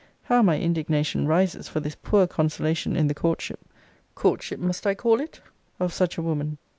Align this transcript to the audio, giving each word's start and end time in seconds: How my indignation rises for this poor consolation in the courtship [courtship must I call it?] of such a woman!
How 0.23 0.41
my 0.41 0.57
indignation 0.57 1.27
rises 1.27 1.67
for 1.69 1.79
this 1.79 1.93
poor 1.93 2.25
consolation 2.25 2.95
in 2.95 3.05
the 3.05 3.13
courtship 3.13 3.59
[courtship 4.15 4.59
must 4.59 4.87
I 4.87 4.95
call 4.95 5.19
it?] 5.21 5.41
of 5.79 5.93
such 5.93 6.17
a 6.17 6.23
woman! 6.23 6.57